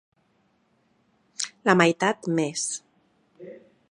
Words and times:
La 1.69 1.77
meitat 1.83 2.27
més. 2.39 2.65